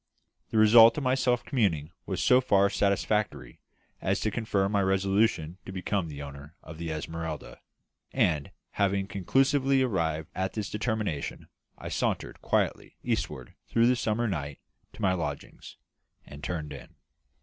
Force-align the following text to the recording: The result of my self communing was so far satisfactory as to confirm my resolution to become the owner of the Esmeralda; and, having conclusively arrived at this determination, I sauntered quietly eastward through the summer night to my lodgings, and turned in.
The 0.49 0.57
result 0.57 0.97
of 0.97 1.03
my 1.03 1.13
self 1.13 1.45
communing 1.45 1.91
was 2.07 2.23
so 2.23 2.41
far 2.41 2.71
satisfactory 2.71 3.61
as 4.01 4.19
to 4.21 4.31
confirm 4.31 4.71
my 4.71 4.81
resolution 4.81 5.59
to 5.67 5.71
become 5.71 6.07
the 6.07 6.23
owner 6.23 6.55
of 6.63 6.79
the 6.79 6.89
Esmeralda; 6.89 7.59
and, 8.11 8.49
having 8.71 9.05
conclusively 9.05 9.83
arrived 9.83 10.29
at 10.33 10.53
this 10.53 10.71
determination, 10.71 11.49
I 11.77 11.89
sauntered 11.89 12.41
quietly 12.41 12.97
eastward 13.03 13.53
through 13.67 13.85
the 13.85 13.95
summer 13.95 14.27
night 14.27 14.57
to 14.93 15.03
my 15.03 15.13
lodgings, 15.13 15.77
and 16.25 16.43
turned 16.43 16.73
in. 16.73 16.95